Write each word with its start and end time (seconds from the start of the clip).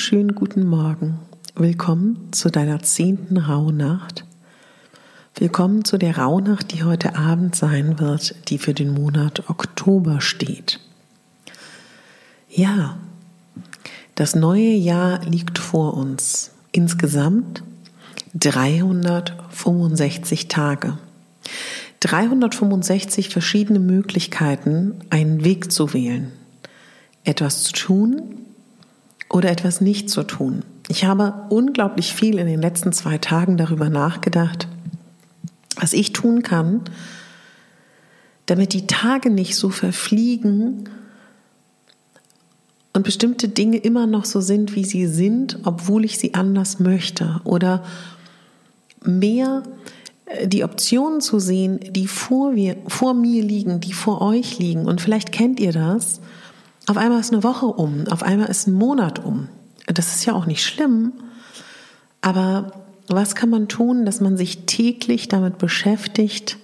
Wunderschönen 0.00 0.34
guten 0.34 0.66
Morgen. 0.66 1.18
Willkommen 1.56 2.32
zu 2.32 2.48
deiner 2.48 2.82
zehnten 2.82 3.36
Rauhnacht. 3.36 4.24
Willkommen 5.34 5.84
zu 5.84 5.98
der 5.98 6.16
Rauhnacht, 6.16 6.72
die 6.72 6.84
heute 6.84 7.16
Abend 7.16 7.54
sein 7.54 7.98
wird, 7.98 8.34
die 8.48 8.56
für 8.56 8.72
den 8.72 8.94
Monat 8.94 9.50
Oktober 9.50 10.22
steht. 10.22 10.80
Ja, 12.48 12.96
das 14.14 14.34
neue 14.34 14.72
Jahr 14.72 15.22
liegt 15.26 15.58
vor 15.58 15.92
uns. 15.92 16.52
Insgesamt 16.72 17.62
365 18.32 20.48
Tage. 20.48 20.96
365 22.00 23.28
verschiedene 23.28 23.80
Möglichkeiten, 23.80 24.94
einen 25.10 25.44
Weg 25.44 25.70
zu 25.70 25.92
wählen, 25.92 26.32
etwas 27.22 27.64
zu 27.64 27.74
tun 27.74 28.46
oder 29.30 29.50
etwas 29.50 29.80
nicht 29.80 30.10
zu 30.10 30.24
tun. 30.24 30.62
Ich 30.88 31.04
habe 31.04 31.46
unglaublich 31.50 32.12
viel 32.12 32.38
in 32.38 32.46
den 32.46 32.60
letzten 32.60 32.92
zwei 32.92 33.18
Tagen 33.18 33.56
darüber 33.56 33.88
nachgedacht, 33.88 34.66
was 35.76 35.92
ich 35.92 36.12
tun 36.12 36.42
kann, 36.42 36.82
damit 38.46 38.72
die 38.72 38.88
Tage 38.88 39.30
nicht 39.30 39.54
so 39.54 39.70
verfliegen 39.70 40.88
und 42.92 43.04
bestimmte 43.04 43.48
Dinge 43.48 43.76
immer 43.76 44.08
noch 44.08 44.24
so 44.24 44.40
sind, 44.40 44.74
wie 44.74 44.84
sie 44.84 45.06
sind, 45.06 45.60
obwohl 45.62 46.04
ich 46.04 46.18
sie 46.18 46.34
anders 46.34 46.80
möchte. 46.80 47.40
Oder 47.44 47.84
mehr 49.04 49.62
äh, 50.26 50.48
die 50.48 50.64
Optionen 50.64 51.20
zu 51.20 51.38
sehen, 51.38 51.78
die 51.90 52.08
vor, 52.08 52.50
mir, 52.50 52.76
vor 52.88 53.14
mir 53.14 53.44
liegen, 53.44 53.80
die 53.80 53.92
vor 53.92 54.20
euch 54.20 54.58
liegen. 54.58 54.86
Und 54.86 55.00
vielleicht 55.00 55.30
kennt 55.30 55.60
ihr 55.60 55.70
das 55.70 56.20
auf 56.90 56.96
einmal 56.96 57.20
ist 57.20 57.32
eine 57.32 57.44
Woche 57.44 57.66
um, 57.66 58.08
auf 58.08 58.24
einmal 58.24 58.48
ist 58.48 58.66
ein 58.66 58.74
Monat 58.74 59.24
um. 59.24 59.48
Das 59.86 60.14
ist 60.14 60.24
ja 60.24 60.32
auch 60.32 60.46
nicht 60.46 60.64
schlimm, 60.64 61.12
aber 62.20 62.72
was 63.06 63.36
kann 63.36 63.48
man 63.48 63.68
tun, 63.68 64.04
dass 64.04 64.20
man 64.20 64.36
sich 64.36 64.66
täglich 64.66 65.28
damit 65.28 65.58
beschäftigt, 65.58 66.58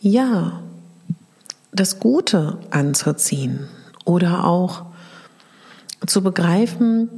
ja, 0.00 0.62
das 1.72 1.98
Gute 1.98 2.58
anzuziehen 2.70 3.68
oder 4.04 4.44
auch 4.44 4.86
zu 6.06 6.22
begreifen, 6.22 7.08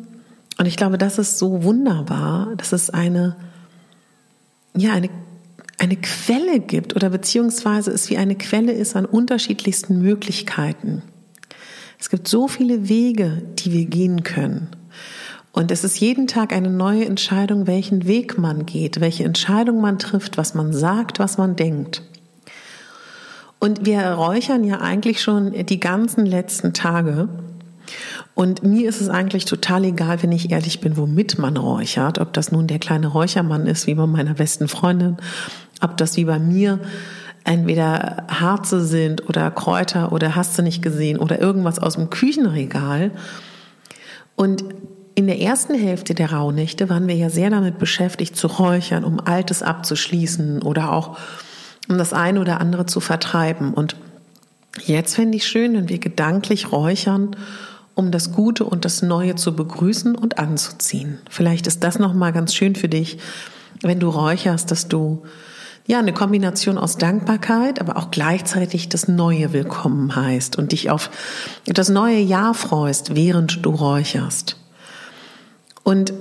und 0.59 0.67
ich 0.67 0.77
glaube, 0.77 0.97
das 0.97 1.19
ist 1.19 1.39
so 1.39 1.65
wunderbar, 1.65 2.55
dass 2.57 2.73
es 2.73 2.89
eine, 2.89 3.37
ja, 4.77 4.93
eine, 4.93 5.11
eine 5.79 5.97
Quelle 5.97 6.61
gibt 6.61 6.95
oder 6.97 7.11
beziehungsweise 7.11 7.91
es 7.91 8.09
wie 8.11 8.17
eine 8.17 8.37
Quelle 8.37 8.73
ist 8.73 8.95
an 8.97 9.05
unterschiedlichsten 9.05 10.01
Möglichkeiten. 10.01 11.03
Es 12.03 12.11
gibt 12.11 12.27
so 12.27 12.49
viele 12.49 12.89
Wege, 12.89 13.45
die 13.61 13.71
wir 13.71 13.85
gehen 13.85 14.25
können. 14.25 14.67
Und 15.53 15.71
es 15.71 15.85
ist 15.85 16.01
jeden 16.01 16.27
Tag 16.27 16.53
eine 16.53 16.69
neue 16.69 17.05
Entscheidung, 17.05 17.69
welchen 17.69 18.09
Weg 18.09 18.37
man 18.39 18.67
geht, 18.67 19.01
welche 19.01 19.23
Entscheidung 19.23 19.81
man 19.81 20.01
trifft, 20.01 20.37
was 20.37 20.53
man 20.55 20.73
sagt, 20.73 21.21
was 21.21 21.39
man 21.39 21.55
denkt. 21.55 22.03
Und 23.61 23.87
wir 23.87 24.03
räuchern 24.05 24.65
ja 24.65 24.81
eigentlich 24.81 25.23
schon 25.23 25.53
die 25.53 25.79
ganzen 25.79 26.27
letzten 26.27 26.73
Tage. 26.73 27.29
Und 28.35 28.65
mir 28.65 28.89
ist 28.89 29.01
es 29.01 29.09
eigentlich 29.09 29.45
total 29.45 29.85
egal, 29.85 30.25
wenn 30.25 30.33
ich 30.33 30.51
ehrlich 30.51 30.81
bin, 30.81 30.97
womit 30.97 31.39
man 31.39 31.57
räuchert. 31.57 32.19
Ob 32.19 32.33
das 32.33 32.51
nun 32.51 32.67
der 32.67 32.81
kleine 32.81 33.07
Räuchermann 33.07 33.69
ist, 33.69 33.87
wie 33.87 33.95
bei 33.95 34.09
meiner 34.09 34.35
besten 34.35 34.67
Freundin, 34.67 35.19
ob 35.81 35.97
das 35.99 36.17
wie 36.17 36.25
bei 36.25 36.41
mir 36.41 36.81
entweder 37.45 38.25
Harze 38.29 38.85
sind 38.85 39.29
oder 39.29 39.51
Kräuter 39.51 40.13
oder 40.13 40.37
hast 40.37 40.57
du 40.59 40.63
nicht 40.63 40.83
gesehen 40.83 41.19
oder 41.19 41.41
irgendwas 41.41 41.79
aus 41.79 41.95
dem 41.95 42.11
Küchenregal. 42.11 43.11
Und 44.37 44.65
in 45.15 45.27
der 45.27 45.41
ersten 45.41 45.75
Hälfte 45.75 46.15
der 46.15 46.33
Rauhnächte 46.33 46.89
waren 46.89 47.07
wir 47.07 47.15
ja 47.15 47.29
sehr 47.29 47.51
damit 47.51 47.79
beschäftigt 47.79 48.37
zu 48.37 48.47
räuchern, 48.47 49.05
um 49.05 49.21
Altes 49.21 49.63
abzuschließen 49.63 50.63
oder 50.63 50.93
auch 50.93 51.19
um 51.89 51.99
das 51.99 52.13
eine 52.13 52.41
oder 52.41 52.61
andere 52.61 52.87
zu 52.87 53.01
vertreiben. 53.01 53.75
Und 53.75 53.97
jetzt 54.85 55.17
fände 55.17 55.37
ich 55.37 55.47
schön, 55.47 55.75
wenn 55.75 55.89
wir 55.89 55.99
gedanklich 55.99 56.73
räuchern, 56.73 57.37
um 57.95 58.11
das 58.11 58.33
Gute 58.33 58.65
und 58.65 58.85
das 58.85 59.03
Neue 59.03 59.35
zu 59.35 59.55
begrüßen 59.55 60.15
und 60.15 60.39
anzuziehen. 60.39 61.19
Vielleicht 61.29 61.67
ist 61.67 61.85
das 61.85 61.99
nochmal 61.99 62.33
ganz 62.33 62.55
schön 62.55 62.75
für 62.75 62.89
dich, 62.89 63.19
wenn 63.83 64.01
du 64.01 64.09
räucherst, 64.09 64.71
dass 64.71 64.89
du 64.89 65.25
ja, 65.87 65.99
eine 65.99 66.13
Kombination 66.13 66.79
aus 66.79 66.97
Dankbarkeit, 66.97 67.81
aber 67.81 67.97
auch 67.97 68.11
gleichzeitig 68.11 68.89
das 68.89 69.09
Neue 69.09 69.53
willkommen 69.53 70.15
heißt 70.15 70.57
und 70.57 70.73
dich 70.73 70.91
auf 70.91 71.11
das 71.67 71.89
neue 71.89 72.21
Jahr 72.21 72.55
freust, 72.55 73.17
während 73.17 73.65
du 73.65 73.71
räucherst. 73.71 74.57
Und 75.83 76.13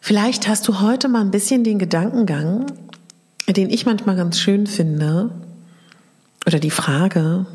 vielleicht 0.00 0.48
hast 0.48 0.66
du 0.66 0.80
heute 0.80 1.08
mal 1.08 1.20
ein 1.20 1.30
bisschen 1.30 1.62
den 1.62 1.78
Gedankengang, 1.78 2.66
den 3.48 3.70
ich 3.70 3.86
manchmal 3.86 4.16
ganz 4.16 4.40
schön 4.40 4.66
finde, 4.66 5.30
oder 6.46 6.58
die 6.58 6.70
Frage, 6.70 7.46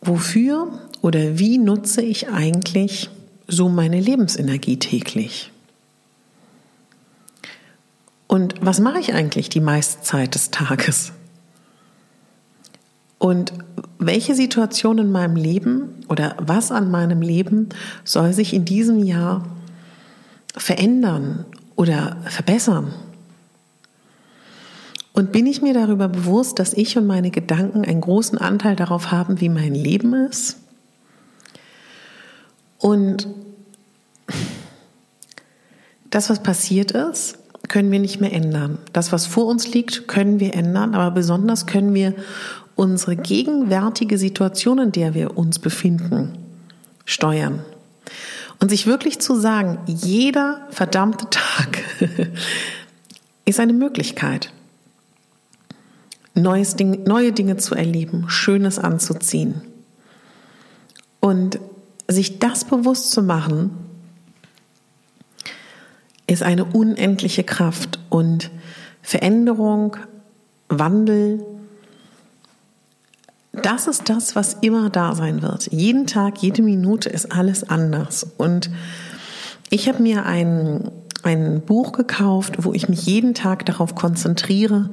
wofür 0.00 0.78
oder 1.02 1.38
wie 1.38 1.58
nutze 1.58 2.00
ich 2.00 2.28
eigentlich 2.28 3.10
so 3.46 3.68
meine 3.68 4.00
Lebensenergie 4.00 4.78
täglich? 4.78 5.50
Und 8.34 8.56
was 8.60 8.80
mache 8.80 8.98
ich 8.98 9.14
eigentlich 9.14 9.48
die 9.48 9.60
meiste 9.60 10.02
Zeit 10.02 10.34
des 10.34 10.50
Tages? 10.50 11.12
Und 13.18 13.52
welche 14.00 14.34
Situation 14.34 14.98
in 14.98 15.12
meinem 15.12 15.36
Leben 15.36 16.04
oder 16.08 16.34
was 16.40 16.72
an 16.72 16.90
meinem 16.90 17.22
Leben 17.22 17.68
soll 18.02 18.32
sich 18.32 18.52
in 18.52 18.64
diesem 18.64 19.04
Jahr 19.04 19.46
verändern 20.52 21.44
oder 21.76 22.16
verbessern? 22.24 22.92
Und 25.12 25.30
bin 25.30 25.46
ich 25.46 25.62
mir 25.62 25.72
darüber 25.72 26.08
bewusst, 26.08 26.58
dass 26.58 26.72
ich 26.72 26.98
und 26.98 27.06
meine 27.06 27.30
Gedanken 27.30 27.84
einen 27.84 28.00
großen 28.00 28.36
Anteil 28.36 28.74
darauf 28.74 29.12
haben, 29.12 29.40
wie 29.40 29.48
mein 29.48 29.76
Leben 29.76 30.12
ist? 30.12 30.58
Und 32.78 33.28
das, 36.10 36.30
was 36.30 36.42
passiert 36.42 36.90
ist, 36.90 37.38
können 37.74 37.90
wir 37.90 37.98
nicht 37.98 38.20
mehr 38.20 38.32
ändern. 38.32 38.78
Das, 38.92 39.10
was 39.10 39.26
vor 39.26 39.46
uns 39.46 39.66
liegt, 39.74 40.06
können 40.06 40.38
wir 40.38 40.54
ändern, 40.54 40.94
aber 40.94 41.10
besonders 41.10 41.66
können 41.66 41.92
wir 41.92 42.14
unsere 42.76 43.16
gegenwärtige 43.16 44.16
Situation, 44.16 44.78
in 44.78 44.92
der 44.92 45.14
wir 45.14 45.36
uns 45.36 45.58
befinden, 45.58 46.38
steuern. 47.04 47.64
Und 48.60 48.68
sich 48.68 48.86
wirklich 48.86 49.18
zu 49.18 49.34
sagen, 49.34 49.78
jeder 49.88 50.68
verdammte 50.70 51.26
Tag 51.30 51.82
ist 53.44 53.58
eine 53.58 53.72
Möglichkeit, 53.72 54.52
Neues 56.36 56.76
Ding, 56.76 57.02
neue 57.02 57.32
Dinge 57.32 57.56
zu 57.56 57.74
erleben, 57.74 58.26
Schönes 58.28 58.78
anzuziehen. 58.78 59.62
Und 61.18 61.58
sich 62.06 62.38
das 62.38 62.66
bewusst 62.66 63.10
zu 63.10 63.20
machen, 63.20 63.70
ist 66.34 66.42
eine 66.42 66.64
unendliche 66.64 67.44
Kraft 67.44 67.98
und 68.10 68.50
Veränderung, 69.02 69.96
Wandel, 70.68 71.44
das 73.52 73.86
ist 73.86 74.08
das, 74.08 74.34
was 74.34 74.54
immer 74.54 74.90
da 74.90 75.14
sein 75.14 75.42
wird. 75.42 75.70
Jeden 75.70 76.06
Tag, 76.06 76.38
jede 76.42 76.62
Minute 76.62 77.08
ist 77.08 77.30
alles 77.30 77.68
anders. 77.68 78.26
Und 78.36 78.68
ich 79.70 79.88
habe 79.88 80.02
mir 80.02 80.26
ein, 80.26 80.90
ein 81.22 81.60
Buch 81.60 81.92
gekauft, 81.92 82.64
wo 82.64 82.72
ich 82.72 82.88
mich 82.88 83.06
jeden 83.06 83.34
Tag 83.34 83.64
darauf 83.66 83.94
konzentriere, 83.94 84.90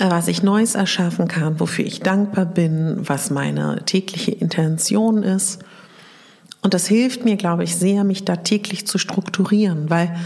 was 0.00 0.26
ich 0.26 0.42
Neues 0.42 0.74
erschaffen 0.74 1.28
kann, 1.28 1.60
wofür 1.60 1.84
ich 1.84 2.00
dankbar 2.00 2.46
bin, 2.46 2.98
was 3.02 3.30
meine 3.30 3.84
tägliche 3.84 4.32
Intention 4.32 5.22
ist. 5.22 5.60
Und 6.64 6.72
das 6.72 6.86
hilft 6.86 7.26
mir, 7.26 7.36
glaube 7.36 7.62
ich, 7.62 7.76
sehr, 7.76 8.04
mich 8.04 8.24
da 8.24 8.36
täglich 8.36 8.86
zu 8.86 8.96
strukturieren, 8.96 9.90
weil 9.90 10.16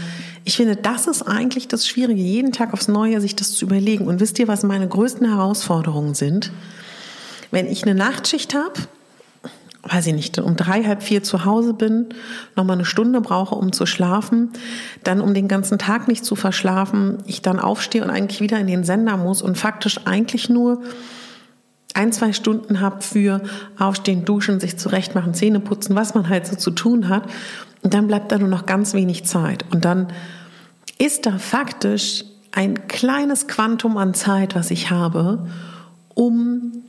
ich 0.45 0.55
finde, 0.55 0.77
das 0.77 1.05
ist 1.05 1.21
eigentlich 1.21 1.67
das 1.67 1.85
Schwierige, 1.85 2.21
jeden 2.21 2.53
Tag 2.53 2.71
aufs 2.71 2.87
Neue 2.87 3.19
sich 3.19 3.35
das 3.35 3.51
zu 3.51 3.65
überlegen. 3.65 4.07
Und 4.07 4.21
wisst 4.21 4.39
ihr, 4.39 4.47
was 4.47 4.63
meine 4.63 4.87
größten 4.87 5.27
Herausforderungen 5.27 6.15
sind? 6.15 6.53
Wenn 7.51 7.67
ich 7.67 7.83
eine 7.83 7.93
Nachtschicht 7.93 8.55
habe, 8.55 8.73
weiß 9.83 10.07
ich 10.07 10.13
nicht, 10.13 10.39
um 10.39 10.55
drei, 10.55 10.85
halb 10.85 11.03
vier 11.03 11.23
zu 11.23 11.43
Hause 11.43 11.73
bin, 11.73 12.07
nochmal 12.55 12.77
eine 12.77 12.85
Stunde 12.85 13.19
brauche, 13.19 13.55
um 13.55 13.73
zu 13.73 13.85
schlafen, 13.85 14.51
dann 15.03 15.19
um 15.19 15.33
den 15.33 15.49
ganzen 15.49 15.77
Tag 15.77 16.07
nicht 16.07 16.23
zu 16.23 16.37
verschlafen, 16.37 17.17
ich 17.25 17.41
dann 17.41 17.59
aufstehe 17.59 18.01
und 18.01 18.11
eigentlich 18.11 18.39
wieder 18.39 18.59
in 18.59 18.67
den 18.67 18.85
Sender 18.85 19.17
muss 19.17 19.41
und 19.41 19.57
faktisch 19.57 19.99
eigentlich 20.05 20.47
nur 20.47 20.83
ein, 21.93 22.11
zwei 22.11 22.33
Stunden 22.33 22.79
habe 22.79 23.01
für 23.01 23.41
Aufstehen, 23.77 24.25
Duschen, 24.25 24.59
sich 24.59 24.77
zurechtmachen, 24.77 25.33
Zähne 25.33 25.59
putzen, 25.59 25.95
was 25.95 26.13
man 26.13 26.29
halt 26.29 26.47
so 26.47 26.55
zu 26.55 26.71
tun 26.71 27.09
hat. 27.09 27.23
Und 27.81 27.93
dann 27.93 28.07
bleibt 28.07 28.31
da 28.31 28.37
nur 28.37 28.49
noch 28.49 28.65
ganz 28.65 28.93
wenig 28.93 29.25
Zeit. 29.25 29.65
Und 29.71 29.85
dann 29.85 30.07
ist 30.97 31.25
da 31.25 31.37
faktisch 31.37 32.25
ein 32.51 32.87
kleines 32.87 33.47
Quantum 33.47 33.97
an 33.97 34.13
Zeit, 34.13 34.55
was 34.55 34.71
ich 34.71 34.91
habe, 34.91 35.47
um 36.13 36.83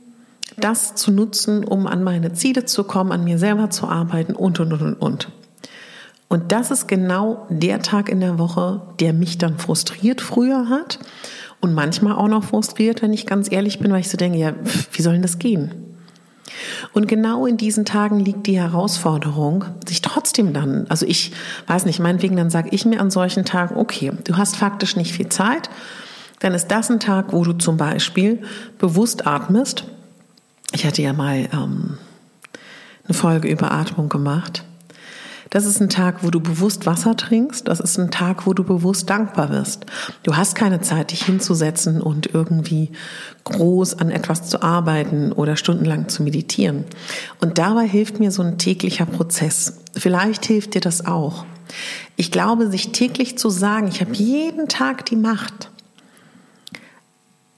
das 0.57 0.95
zu 0.95 1.11
nutzen, 1.11 1.63
um 1.63 1.87
an 1.87 2.03
meine 2.03 2.33
Ziele 2.33 2.65
zu 2.65 2.83
kommen, 2.83 3.11
an 3.11 3.23
mir 3.23 3.37
selber 3.37 3.69
zu 3.69 3.87
arbeiten 3.87 4.33
und, 4.33 4.59
und, 4.59 4.73
und, 4.73 4.93
und. 4.95 5.29
Und 6.27 6.51
das 6.51 6.71
ist 6.71 6.87
genau 6.87 7.45
der 7.49 7.81
Tag 7.81 8.07
in 8.09 8.21
der 8.21 8.37
Woche, 8.37 8.81
der 8.99 9.13
mich 9.13 9.37
dann 9.37 9.57
frustriert 9.57 10.21
früher 10.21 10.69
hat 10.69 10.99
und 11.61 11.73
manchmal 11.73 12.13
auch 12.13 12.27
noch 12.27 12.43
frustriert, 12.43 13.01
wenn 13.01 13.13
ich 13.13 13.25
ganz 13.25 13.51
ehrlich 13.51 13.79
bin, 13.79 13.91
weil 13.91 14.01
ich 14.01 14.09
so 14.09 14.17
denke, 14.17 14.37
ja, 14.37 14.53
wie 14.91 15.01
soll 15.01 15.13
denn 15.13 15.21
das 15.21 15.39
gehen? 15.39 15.71
Und 16.93 17.07
genau 17.07 17.45
in 17.45 17.55
diesen 17.57 17.85
Tagen 17.85 18.19
liegt 18.19 18.45
die 18.47 18.59
Herausforderung, 18.59 19.65
sich 19.87 20.01
trotzdem 20.01 20.53
dann, 20.53 20.85
also 20.89 21.05
ich 21.05 21.31
weiß 21.67 21.85
nicht, 21.85 21.99
meinetwegen, 21.99 22.35
dann 22.35 22.49
sage 22.49 22.69
ich 22.71 22.85
mir 22.85 22.99
an 22.99 23.09
solchen 23.09 23.45
Tagen, 23.45 23.77
okay, 23.77 24.11
du 24.25 24.35
hast 24.35 24.57
faktisch 24.57 24.95
nicht 24.95 25.13
viel 25.13 25.29
Zeit, 25.29 25.69
dann 26.39 26.53
ist 26.53 26.67
das 26.67 26.89
ein 26.91 26.99
Tag, 26.99 27.31
wo 27.31 27.43
du 27.43 27.53
zum 27.53 27.77
Beispiel 27.77 28.41
bewusst 28.79 29.27
atmest 29.27 29.85
ich 30.73 30.85
hatte 30.85 31.01
ja 31.01 31.13
mal 31.13 31.49
ähm, 31.53 31.97
eine 33.05 33.13
Folge 33.13 33.49
über 33.49 33.71
Atmung 33.71 34.09
gemacht. 34.09 34.63
Das 35.51 35.65
ist 35.65 35.81
ein 35.81 35.89
Tag, 35.89 36.23
wo 36.23 36.29
du 36.29 36.39
bewusst 36.39 36.85
Wasser 36.85 37.17
trinkst. 37.17 37.67
Das 37.67 37.81
ist 37.81 37.99
ein 37.99 38.09
Tag, 38.09 38.47
wo 38.47 38.53
du 38.53 38.63
bewusst 38.63 39.09
dankbar 39.09 39.49
wirst. 39.49 39.85
Du 40.23 40.37
hast 40.37 40.55
keine 40.55 40.79
Zeit, 40.79 41.11
dich 41.11 41.25
hinzusetzen 41.25 42.01
und 42.01 42.33
irgendwie 42.33 42.91
groß 43.43 43.99
an 43.99 44.11
etwas 44.11 44.47
zu 44.47 44.63
arbeiten 44.63 45.33
oder 45.33 45.57
stundenlang 45.57 46.07
zu 46.07 46.23
meditieren. 46.23 46.85
Und 47.41 47.57
dabei 47.57 47.85
hilft 47.85 48.17
mir 48.17 48.31
so 48.31 48.41
ein 48.41 48.59
täglicher 48.59 49.05
Prozess. 49.05 49.81
Vielleicht 49.93 50.45
hilft 50.45 50.73
dir 50.73 50.79
das 50.79 51.05
auch. 51.05 51.45
Ich 52.15 52.31
glaube, 52.31 52.71
sich 52.71 52.93
täglich 52.93 53.37
zu 53.37 53.49
sagen, 53.49 53.89
ich 53.89 53.99
habe 53.99 54.13
jeden 54.13 54.69
Tag 54.69 55.05
die 55.05 55.17
Macht, 55.17 55.69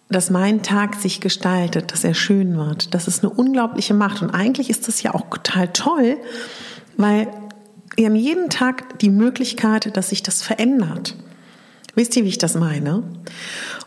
dass 0.10 0.32
mein 0.32 0.64
Tag 0.64 0.96
sich 0.96 1.22
gestaltet, 1.22 1.92
dass 1.92 2.04
er 2.04 2.16
schön 2.16 2.58
wird. 2.58 2.96
Das 2.96 3.08
ist 3.08 3.24
eine 3.24 3.32
unglaubliche 3.32 3.94
Macht. 3.94 4.24
Und 4.24 4.32
eigentlich 4.32 4.72
ist 4.72 4.88
das 4.88 5.04
ja 5.04 5.14
auch 5.14 5.30
total 5.30 5.68
toll, 5.68 6.18
weil 6.98 7.28
wir 7.96 8.06
haben 8.06 8.16
jeden 8.16 8.50
Tag 8.50 9.00
die 9.00 9.10
Möglichkeit, 9.10 9.96
dass 9.96 10.10
sich 10.10 10.24
das 10.24 10.42
verändert. 10.42 11.16
Wisst 11.96 12.16
ihr, 12.16 12.24
wie 12.24 12.30
ich 12.30 12.40
das 12.40 12.56
meine? 12.56 13.04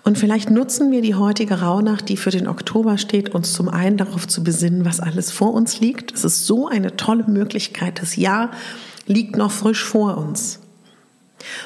Und 0.05 0.17
vielleicht 0.17 0.49
nutzen 0.49 0.93
wir 0.93 1.03
die 1.03 1.17
heutige 1.17 1.61
Rauhnacht, 1.61 2.08
die 2.08 2.17
für 2.17 2.31
den 2.31 2.47
Oktober 2.47 2.99
steht, 2.99 3.35
uns 3.35 3.53
zum 3.53 3.69
einen 3.69 3.97
darauf 3.97 4.29
zu 4.29 4.44
besinnen, 4.44 4.85
was 4.85 5.00
alles 5.00 5.32
vor 5.32 5.53
uns 5.53 5.81
liegt. 5.81 6.12
Es 6.12 6.23
ist 6.23 6.47
so 6.47 6.69
eine 6.69 6.97
tolle 6.97 7.25
Möglichkeit. 7.26 8.00
Das 8.00 8.14
Jahr 8.14 8.53
liegt 9.06 9.37
noch 9.37 9.50
frisch 9.50 9.82
vor 9.82 10.19
uns. 10.19 10.61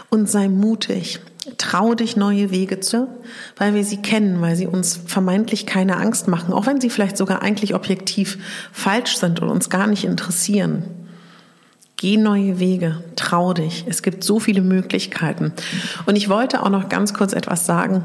Und 0.09 0.31
sei 0.31 0.49
mutig. 0.49 1.21
Trau 1.59 1.95
dich, 1.95 2.17
neue 2.17 2.51
Wege 2.51 2.81
zu, 2.81 3.09
weil 3.57 3.75
wir 3.75 3.85
sie 3.85 3.97
kennen, 3.99 4.41
weil 4.41 4.57
sie 4.57 4.67
uns 4.67 4.99
vermeintlich 5.07 5.67
keine 5.67 5.97
Angst 5.97 6.29
machen, 6.29 6.53
auch 6.53 6.67
wenn 6.67 6.81
sie 6.81 6.91
vielleicht 6.91 7.17
sogar 7.17 7.43
eigentlich 7.43 7.75
objektiv 7.75 8.39
falsch 8.73 9.17
sind 9.17 9.41
und 9.41 9.49
uns 9.49 9.71
gar 9.71 9.87
nicht 9.87 10.05
interessieren. 10.05 10.85
Geh 12.01 12.17
neue 12.17 12.59
Wege, 12.59 13.05
trau 13.15 13.53
dich. 13.53 13.85
Es 13.87 14.03
gibt 14.03 14.25
so 14.25 14.41
viele 14.41 14.63
Möglichkeiten. 14.63 15.53
Und 16.07 16.17
ich 16.17 16.31
wollte 16.31 16.63
auch 16.63 16.71
noch 16.71 16.89
ganz 16.89 17.13
kurz 17.13 17.35
etwas 17.35 17.67
sagen. 17.67 18.05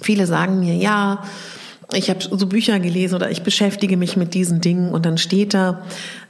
Viele 0.00 0.26
sagen 0.26 0.60
mir, 0.60 0.74
ja, 0.74 1.22
ich 1.92 2.08
habe 2.08 2.20
so 2.22 2.46
Bücher 2.46 2.80
gelesen 2.80 3.14
oder 3.14 3.30
ich 3.30 3.42
beschäftige 3.42 3.98
mich 3.98 4.16
mit 4.16 4.32
diesen 4.32 4.62
Dingen 4.62 4.92
und 4.92 5.04
dann 5.04 5.18
steht 5.18 5.52
da, 5.52 5.82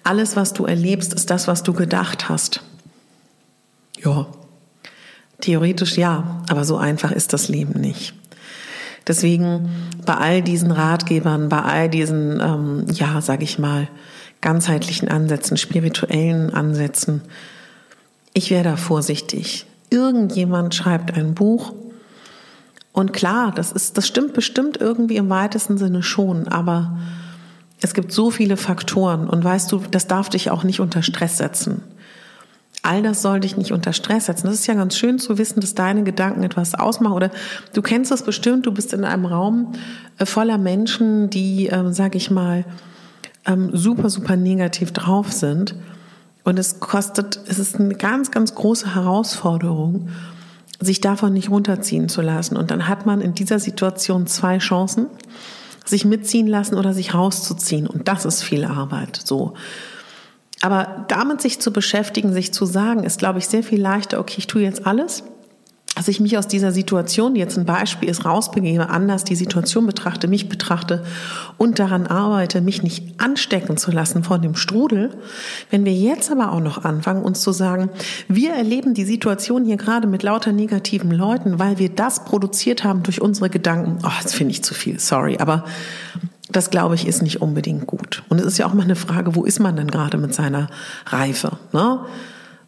alles, 0.02 0.34
was 0.34 0.54
du 0.54 0.64
erlebst, 0.64 1.14
ist 1.14 1.30
das, 1.30 1.46
was 1.46 1.62
du 1.62 1.72
gedacht 1.72 2.28
hast. 2.28 2.62
Ja, 4.02 4.26
Theoretisch 5.42 5.98
ja, 5.98 6.40
aber 6.48 6.64
so 6.64 6.76
einfach 6.76 7.10
ist 7.10 7.32
das 7.32 7.48
Leben 7.48 7.80
nicht. 7.80 8.14
Deswegen 9.08 9.68
bei 10.06 10.14
all 10.14 10.40
diesen 10.40 10.70
Ratgebern, 10.70 11.48
bei 11.48 11.60
all 11.62 11.88
diesen, 11.88 12.40
ähm, 12.40 12.86
ja, 12.92 13.20
sag 13.20 13.42
ich 13.42 13.58
mal, 13.58 13.88
ganzheitlichen 14.42 15.08
Ansätzen, 15.08 15.56
spirituellen 15.56 16.52
Ansätzen, 16.52 17.22
ich 18.34 18.50
wäre 18.50 18.64
da 18.64 18.76
vorsichtig. 18.76 19.66
Irgendjemand 19.90 20.74
schreibt 20.74 21.14
ein 21.14 21.34
Buch 21.34 21.72
und 22.92 23.12
klar, 23.12 23.52
das 23.54 23.72
ist, 23.72 23.96
das 23.96 24.06
stimmt 24.06 24.34
bestimmt 24.34 24.76
irgendwie 24.76 25.16
im 25.16 25.30
weitesten 25.30 25.78
Sinne 25.78 26.02
schon, 26.02 26.48
aber 26.48 26.98
es 27.80 27.94
gibt 27.94 28.12
so 28.12 28.30
viele 28.30 28.56
Faktoren 28.56 29.28
und 29.28 29.42
weißt 29.42 29.72
du, 29.72 29.82
das 29.90 30.06
darf 30.06 30.28
dich 30.28 30.50
auch 30.50 30.64
nicht 30.64 30.80
unter 30.80 31.02
Stress 31.02 31.38
setzen. 31.38 31.82
All 32.82 33.02
das 33.02 33.22
soll 33.22 33.40
dich 33.40 33.56
nicht 33.56 33.72
unter 33.72 33.92
Stress 33.92 34.26
setzen. 34.26 34.48
Das 34.48 34.56
ist 34.56 34.66
ja 34.66 34.74
ganz 34.74 34.96
schön 34.96 35.20
zu 35.20 35.38
wissen, 35.38 35.60
dass 35.60 35.74
deine 35.74 36.02
Gedanken 36.02 36.42
etwas 36.42 36.74
ausmachen. 36.74 37.14
Oder 37.14 37.30
du 37.74 37.80
kennst 37.80 38.10
das 38.10 38.24
bestimmt, 38.24 38.66
du 38.66 38.72
bist 38.72 38.92
in 38.92 39.04
einem 39.04 39.24
Raum 39.24 39.72
äh, 40.18 40.26
voller 40.26 40.58
Menschen, 40.58 41.30
die, 41.30 41.66
ähm, 41.66 41.92
sag 41.92 42.16
ich 42.16 42.30
mal, 42.30 42.64
ähm, 43.46 43.70
super, 43.72 44.10
super 44.10 44.36
negativ 44.36 44.92
drauf 44.92 45.32
sind. 45.32 45.74
Und 46.44 46.58
es 46.58 46.80
kostet, 46.80 47.40
es 47.46 47.58
ist 47.58 47.78
eine 47.78 47.94
ganz, 47.94 48.30
ganz 48.30 48.54
große 48.54 48.94
Herausforderung, 48.94 50.08
sich 50.80 51.00
davon 51.00 51.32
nicht 51.32 51.50
runterziehen 51.50 52.08
zu 52.08 52.22
lassen. 52.22 52.56
Und 52.56 52.70
dann 52.70 52.88
hat 52.88 53.06
man 53.06 53.20
in 53.20 53.34
dieser 53.34 53.58
Situation 53.58 54.26
zwei 54.26 54.58
Chancen, 54.58 55.06
sich 55.84 56.04
mitziehen 56.04 56.46
lassen 56.46 56.76
oder 56.76 56.92
sich 56.92 57.14
rauszuziehen. 57.14 57.86
Und 57.86 58.08
das 58.08 58.24
ist 58.24 58.42
viel 58.42 58.64
Arbeit. 58.64 59.20
So. 59.24 59.54
Aber 60.60 61.04
damit 61.08 61.40
sich 61.40 61.60
zu 61.60 61.72
beschäftigen, 61.72 62.32
sich 62.32 62.52
zu 62.52 62.66
sagen, 62.66 63.02
ist, 63.04 63.18
glaube 63.18 63.40
ich, 63.40 63.48
sehr 63.48 63.64
viel 63.64 63.80
leichter, 63.80 64.20
okay, 64.20 64.36
ich 64.38 64.46
tue 64.46 64.62
jetzt 64.62 64.86
alles, 64.86 65.24
dass 66.02 66.08
ich 66.08 66.18
mich 66.18 66.36
aus 66.36 66.48
dieser 66.48 66.72
Situation, 66.72 67.34
die 67.34 67.40
jetzt 67.40 67.56
ein 67.56 67.64
Beispiel 67.64 68.08
ist, 68.08 68.24
rausbegebe, 68.24 68.88
anders 68.88 69.22
die 69.22 69.36
Situation 69.36 69.86
betrachte, 69.86 70.26
mich 70.26 70.48
betrachte 70.48 71.04
und 71.58 71.78
daran 71.78 72.08
arbeite, 72.08 72.60
mich 72.60 72.82
nicht 72.82 73.20
anstecken 73.20 73.76
zu 73.76 73.92
lassen 73.92 74.24
von 74.24 74.42
dem 74.42 74.56
Strudel. 74.56 75.10
Wenn 75.70 75.84
wir 75.84 75.92
jetzt 75.92 76.32
aber 76.32 76.50
auch 76.50 76.58
noch 76.58 76.84
anfangen, 76.84 77.22
uns 77.22 77.40
zu 77.40 77.52
sagen, 77.52 77.88
wir 78.26 78.52
erleben 78.52 78.94
die 78.94 79.04
Situation 79.04 79.64
hier 79.64 79.76
gerade 79.76 80.08
mit 80.08 80.24
lauter 80.24 80.50
negativen 80.50 81.12
Leuten, 81.12 81.60
weil 81.60 81.78
wir 81.78 81.88
das 81.88 82.24
produziert 82.24 82.82
haben 82.82 83.04
durch 83.04 83.22
unsere 83.22 83.48
Gedanken. 83.48 83.98
Oh, 84.04 84.10
das 84.24 84.34
finde 84.34 84.50
ich 84.50 84.64
zu 84.64 84.74
viel, 84.74 84.98
sorry, 84.98 85.38
aber 85.38 85.62
das 86.50 86.70
glaube 86.70 86.96
ich 86.96 87.06
ist 87.06 87.22
nicht 87.22 87.40
unbedingt 87.40 87.86
gut. 87.86 88.24
Und 88.28 88.40
es 88.40 88.46
ist 88.46 88.58
ja 88.58 88.66
auch 88.66 88.74
mal 88.74 88.82
eine 88.82 88.96
Frage, 88.96 89.36
wo 89.36 89.44
ist 89.44 89.60
man 89.60 89.76
denn 89.76 89.88
gerade 89.88 90.18
mit 90.18 90.34
seiner 90.34 90.66
Reife? 91.06 91.58
Ne? 91.72 92.00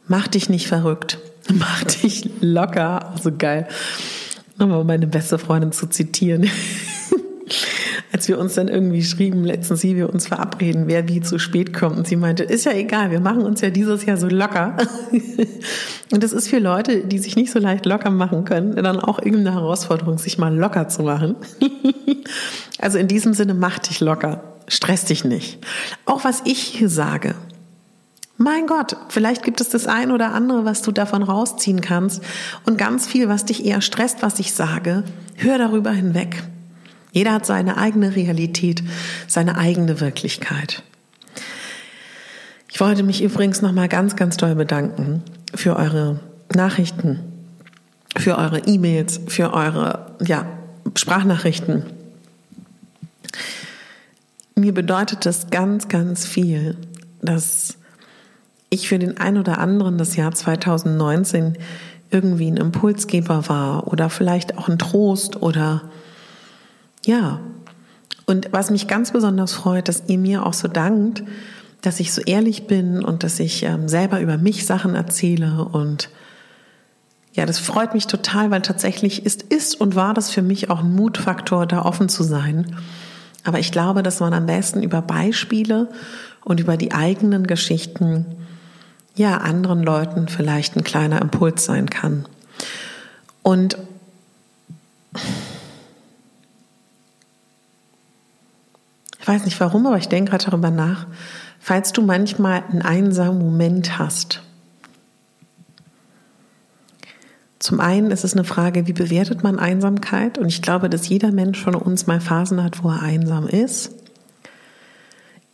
Mach 0.07 0.29
dich 0.29 0.49
nicht 0.49 0.67
verrückt, 0.67 1.19
mach 1.53 1.85
dich 1.85 2.29
locker, 2.41 3.11
also 3.13 3.31
geil. 3.37 3.69
Nochmal 4.59 4.85
meine 4.85 5.07
beste 5.07 5.39
Freundin 5.39 5.73
zu 5.73 5.87
zitieren. 5.87 6.49
Als 8.13 8.29
wir 8.29 8.39
uns 8.39 8.55
dann 8.55 8.69
irgendwie 8.69 9.03
schrieben, 9.03 9.43
letztens, 9.43 9.83
wie 9.83 9.97
wir 9.97 10.09
uns 10.09 10.29
verabreden, 10.29 10.85
wer 10.87 11.09
wie 11.09 11.21
zu 11.21 11.41
spät 11.41 11.75
kommt. 11.75 11.97
Und 11.97 12.07
sie 12.07 12.15
meinte, 12.15 12.45
ist 12.45 12.65
ja 12.65 12.73
egal, 12.73 13.11
wir 13.11 13.19
machen 13.19 13.43
uns 13.43 13.61
ja 13.61 13.71
dieses 13.71 14.07
Jahr 14.07 14.17
so 14.17 14.29
locker. 14.29 14.77
Und 16.13 16.23
das 16.23 16.33
ist 16.33 16.47
für 16.47 16.61
Leute, 16.61 17.01
die 17.01 17.19
sich 17.19 17.35
nicht 17.35 17.51
so 17.51 17.59
leicht 17.59 17.87
locker 17.87 18.11
machen 18.11 18.45
können, 18.45 18.77
dann 18.77 19.01
auch 19.01 19.19
irgendeine 19.19 19.55
Herausforderung, 19.55 20.19
sich 20.19 20.39
mal 20.39 20.55
locker 20.57 20.87
zu 20.87 21.03
machen. 21.03 21.35
Also 22.79 22.99
in 22.99 23.09
diesem 23.09 23.35
Sinne, 23.35 23.55
mach 23.55 23.81
dich 23.81 24.01
locker. 24.01 24.45
Stress 24.69 25.07
dich 25.07 25.25
nicht. 25.25 25.59
Auch 26.07 26.25
was 26.25 26.43
ich 26.45 26.59
hier 26.59 26.89
sage, 26.89 27.35
mein 28.37 28.67
Gott, 28.67 28.97
vielleicht 29.09 29.45
gibt 29.45 29.61
es 29.61 29.69
das 29.69 29.87
ein 29.87 30.11
oder 30.11 30.33
andere, 30.33 30.65
was 30.65 30.83
du 30.83 30.91
davon 30.91 31.23
rausziehen 31.23 31.81
kannst 31.81 32.23
und 32.67 32.79
ganz 32.79 33.07
viel, 33.07 33.29
was 33.29 33.45
dich 33.45 33.65
eher 33.65 33.81
stresst, 33.81 34.23
was 34.23 34.41
ich 34.41 34.53
sage, 34.53 35.05
hör 35.37 35.59
darüber 35.59 35.93
hinweg. 35.93 36.43
Jeder 37.13 37.33
hat 37.33 37.47
seine 37.47 37.77
eigene 37.77 38.17
Realität, 38.17 38.83
seine 39.29 39.57
eigene 39.57 40.01
Wirklichkeit. 40.01 40.83
Ich 42.69 42.81
wollte 42.81 43.05
mich 43.05 43.23
übrigens 43.23 43.63
noch 43.63 43.71
mal 43.71 43.89
ganz, 43.89 44.17
ganz 44.17 44.37
doll 44.37 44.57
bedanken 44.57 45.23
für 45.55 45.77
eure 45.77 46.19
Nachrichten, 46.53 47.21
für 48.17 48.37
eure 48.37 48.59
E-Mails, 48.67 49.21
für 49.29 49.55
eure 49.55 50.17
ja, 50.27 50.45
Sprachnachrichten. 50.97 51.85
Mir 54.57 54.75
bedeutet 54.75 55.25
das 55.25 55.51
ganz, 55.51 55.87
ganz 55.87 56.27
viel, 56.27 56.77
dass 57.23 57.77
ich 58.75 58.89
für 58.89 58.99
den 58.99 59.19
einen 59.19 59.39
oder 59.39 59.59
anderen 59.59 59.99
das 59.99 60.17
Jahr 60.17 60.33
2019 60.33 61.57
irgendwie 62.11 62.51
ein 62.51 62.57
Impulsgeber 62.57 63.49
war 63.49 63.89
oder 63.89 64.11
vielleicht 64.11 64.59
auch 64.59 64.69
ein 64.69 64.79
Trost 64.79 65.41
oder 65.43 65.83
ja. 67.05 67.41
Und 68.27 68.49
was 68.53 68.71
mich 68.71 68.89
ganz 68.89 69.13
besonders 69.13 69.53
freut, 69.53 69.89
dass 69.89 70.05
ihr 70.07 70.19
mir 70.19 70.47
auch 70.47 70.55
so 70.55 70.69
dankt, 70.69 71.23
dass 71.83 72.01
ich 72.01 72.13
so 72.13 72.23
ehrlich 72.23 72.67
bin 72.67 73.05
und 73.05 73.23
dass 73.23 73.39
ich 73.41 73.63
ähm, 73.65 73.89
selber 73.89 74.21
über 74.21 74.39
mich 74.39 74.65
Sachen 74.65 74.95
erzähle 74.95 75.65
und 75.65 76.09
ja, 77.35 77.47
das 77.47 77.59
freut 77.59 77.95
mich 77.95 78.07
total, 78.07 78.53
weil 78.53 78.63
tatsächlich 78.63 79.27
ist, 79.27 79.43
ist 79.43 79.81
und 79.81 79.97
war 79.97 80.15
das 80.15 80.31
für 80.31 80.41
mich 80.41 80.71
auch 80.71 80.81
ein 80.81 80.95
Mutfaktor, 80.95 81.67
da 81.67 81.83
offen 81.83 82.09
zu 82.09 82.23
sein. 82.23 82.77
Aber 83.43 83.59
ich 83.59 83.73
glaube, 83.73 84.05
dass 84.05 84.21
man 84.21 84.33
am 84.33 84.47
besten 84.47 84.85
über 84.85 85.03
Beispiele 85.03 85.89
und 86.45 86.61
über 86.61 86.77
die 86.77 86.93
eigenen 86.93 87.47
Geschichten 87.47 88.25
ja, 89.15 89.39
anderen 89.39 89.83
Leuten 89.83 90.29
vielleicht 90.29 90.77
ein 90.77 90.85
kleiner 90.85 91.23
Impuls 91.23 91.65
sein 91.65 91.89
kann. 91.89 92.27
Und 93.43 93.79
ich 99.21 99.29
weiß 99.29 99.45
nicht 99.45 99.61
warum, 99.61 99.87
aber 99.87 99.99
ich 99.99 100.09
denke 100.09 100.31
gerade 100.31 100.47
darüber 100.47 100.71
nach, 100.71 101.07
falls 101.61 101.93
du 101.93 102.03
manchmal 102.03 102.65
einen 102.71 102.83
einsamen 102.83 103.39
Moment 103.39 103.99
hast. 103.99 104.43
Zum 107.61 107.81
einen 107.81 108.11
ist 108.11 108.25
es 108.25 108.35
eine 108.35 108.45
Frage, 108.45 108.87
wie 108.87 108.93
bewertet 108.93 109.43
man 109.43 109.59
Einsamkeit? 109.59 110.37
Und 110.37 110.49
ich 110.49 110.61
glaube, 110.61 110.91
dass 110.91 111.09
jeder 111.09 111.33
Mensch 111.33 111.63
von 111.63 111.75
uns 111.75 112.07
mal 112.07 112.21
Phasen 112.21 112.63
hat, 112.63 112.85
wo 112.85 112.91
er 112.91 113.01
einsam 113.01 113.47
ist. 113.47 114.04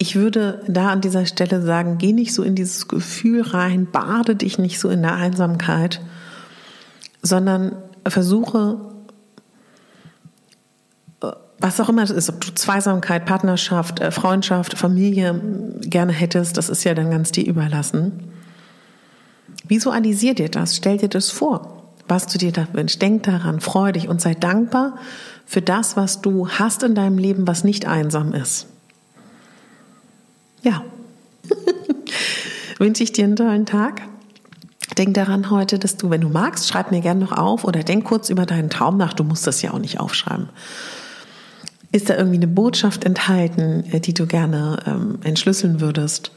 Ich 0.02 0.16
würde 0.16 0.62
da 0.66 0.88
an 0.88 1.02
dieser 1.02 1.26
Stelle 1.26 1.60
sagen, 1.60 1.98
geh 1.98 2.14
nicht 2.14 2.32
so 2.32 2.42
in 2.42 2.54
dieses 2.54 2.88
Gefühl 2.88 3.42
rein, 3.42 3.86
bade 3.92 4.34
dich 4.34 4.58
nicht 4.58 4.80
so 4.80 4.88
in 4.88 5.02
der 5.02 5.14
Einsamkeit, 5.14 6.00
sondern 7.20 7.76
versuche, 8.08 8.78
was 11.58 11.78
auch 11.80 11.90
immer 11.90 12.02
es 12.02 12.08
ist, 12.08 12.30
ob 12.30 12.40
du 12.40 12.54
Zweisamkeit, 12.54 13.26
Partnerschaft, 13.26 14.00
äh, 14.00 14.10
Freundschaft, 14.10 14.78
Familie 14.78 15.38
gerne 15.82 16.12
hättest, 16.14 16.56
das 16.56 16.70
ist 16.70 16.82
ja 16.84 16.94
dann 16.94 17.10
ganz 17.10 17.30
dir 17.30 17.44
überlassen. 17.44 18.24
Visualisier 19.68 20.32
dir 20.34 20.48
das, 20.48 20.76
stell 20.76 20.96
dir 20.96 21.10
das 21.10 21.28
vor, 21.28 21.92
was 22.08 22.26
du 22.26 22.38
dir 22.38 22.52
da 22.52 22.66
wünschst. 22.72 23.02
Denk 23.02 23.24
daran, 23.24 23.60
freu 23.60 23.92
dich 23.92 24.08
und 24.08 24.22
sei 24.22 24.32
dankbar 24.32 24.96
für 25.44 25.60
das, 25.60 25.98
was 25.98 26.22
du 26.22 26.48
hast 26.48 26.82
in 26.84 26.94
deinem 26.94 27.18
Leben, 27.18 27.46
was 27.46 27.64
nicht 27.64 27.86
einsam 27.86 28.32
ist. 28.32 28.66
Ja. 30.62 30.82
Wünsche 32.78 33.02
ich 33.02 33.12
dir 33.12 33.24
einen 33.24 33.36
tollen 33.36 33.66
Tag. 33.66 34.02
Denk 34.98 35.14
daran 35.14 35.50
heute, 35.50 35.78
dass 35.78 35.96
du, 35.96 36.10
wenn 36.10 36.20
du 36.20 36.28
magst, 36.28 36.68
schreib 36.68 36.90
mir 36.90 37.00
gerne 37.00 37.20
noch 37.20 37.32
auf 37.32 37.64
oder 37.64 37.82
denk 37.82 38.04
kurz 38.04 38.28
über 38.28 38.46
deinen 38.46 38.70
Traum 38.70 38.96
nach. 38.96 39.12
Du 39.12 39.24
musst 39.24 39.46
das 39.46 39.62
ja 39.62 39.72
auch 39.72 39.78
nicht 39.78 40.00
aufschreiben. 40.00 40.48
Ist 41.92 42.10
da 42.10 42.16
irgendwie 42.16 42.36
eine 42.36 42.48
Botschaft 42.48 43.04
enthalten, 43.04 43.84
äh, 43.90 44.00
die 44.00 44.14
du 44.14 44.26
gerne 44.26 44.78
ähm, 44.86 45.18
entschlüsseln 45.22 45.80
würdest? 45.80 46.32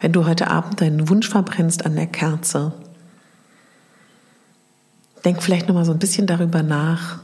Wenn 0.00 0.12
du 0.12 0.26
heute 0.26 0.48
Abend 0.48 0.80
deinen 0.80 1.08
Wunsch 1.08 1.28
verbrennst 1.28 1.86
an 1.86 1.96
der 1.96 2.06
Kerze, 2.06 2.72
denk 5.24 5.42
vielleicht 5.42 5.68
noch 5.68 5.74
mal 5.74 5.84
so 5.84 5.92
ein 5.92 5.98
bisschen 5.98 6.26
darüber 6.26 6.62
nach, 6.62 7.18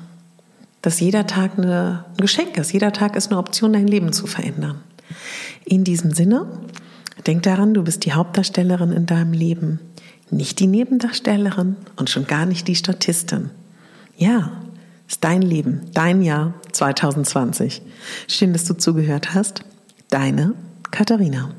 dass 0.81 1.01
jeder 1.01 1.27
Tag 1.27 1.59
eine, 1.59 2.05
ein 2.11 2.17
Geschenk 2.17 2.57
ist. 2.57 2.73
Jeder 2.73 2.93
Tag 2.93 3.15
ist 3.15 3.31
eine 3.31 3.39
Option, 3.39 3.73
dein 3.73 3.87
Leben 3.87 4.13
zu 4.13 4.27
verändern. 4.27 4.81
In 5.65 5.85
diesem 5.85 6.13
Sinne, 6.13 6.47
denk 7.27 7.43
daran, 7.43 7.75
du 7.75 7.83
bist 7.83 8.05
die 8.05 8.13
Hauptdarstellerin 8.13 8.93
in 8.93 9.07
deinem 9.07 9.33
Leben, 9.33 9.81
nicht 10.31 10.61
die 10.61 10.67
Nebendarstellerin 10.67 11.77
und 11.97 12.11
schon 12.11 12.27
gar 12.27 12.47
nicht 12.47 12.69
die 12.69 12.75
Statistin. 12.75 13.51
Ja, 14.17 14.53
ist 15.09 15.23
dein 15.25 15.43
Leben, 15.43 15.83
dein 15.93 16.23
Jahr 16.23 16.55
2020. 16.73 17.83
Schön, 18.29 18.53
dass 18.53 18.65
du 18.65 18.75
zugehört 18.75 19.35
hast. 19.35 19.63
Deine 20.09 20.55
Katharina. 20.91 21.55